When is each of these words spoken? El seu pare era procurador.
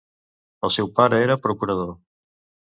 El 0.67 0.73
seu 0.77 0.89
pare 1.01 1.19
era 1.27 1.37
procurador. 1.45 1.93